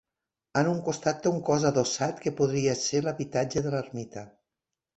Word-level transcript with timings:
En 0.61 0.69
un 0.69 0.79
costat 0.87 1.19
té 1.25 1.33
un 1.33 1.43
cos 1.49 1.67
adossat 1.71 2.25
que 2.25 2.35
podria 2.41 2.75
ser 2.87 3.05
l'habitatge 3.09 3.67
de 3.69 3.75
l'ermita. 3.77 4.29